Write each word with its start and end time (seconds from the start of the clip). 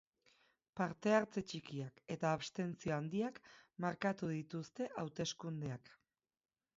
Parte-hartze 0.79 1.41
txikiak 1.49 1.99
eta 2.15 2.31
abstentzio 2.37 2.95
handiak 2.97 3.37
markatu 3.85 4.31
dituzte 4.31 4.89
hauteskundeak. 5.03 5.93